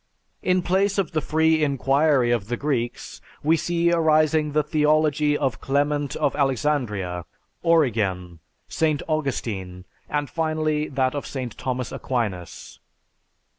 [0.41, 5.61] In place of the free inquiry of the Greeks we see arising the theology of
[5.61, 7.23] Clement of Alexandria,
[7.61, 9.03] Origen, St.
[9.07, 11.55] Augustine, and finally that of St.
[11.55, 12.79] Thomas Aquinas.